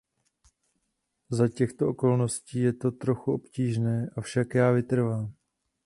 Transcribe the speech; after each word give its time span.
Za 1.29 1.47
těchto 1.49 1.89
okolností 1.89 2.59
je 2.59 2.73
to 2.73 2.91
trochu 2.91 3.33
obtížné, 3.33 4.09
avšak 4.17 4.55
já 4.55 4.71
vytrvám. 4.71 5.33